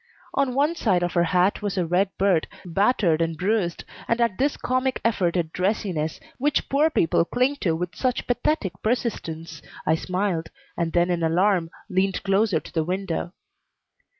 [0.33, 4.39] On one side of her hat was a red bird, battered and bruised, and at
[4.39, 9.93] this comic effort at dressiness, which poor people cling to with such pathetic persistence, I
[9.93, 13.33] smiled, and then in alarm leaned closer to the window.